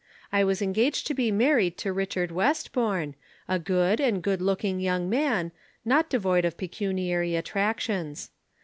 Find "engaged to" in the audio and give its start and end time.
0.63-1.13